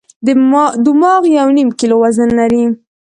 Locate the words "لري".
2.39-2.63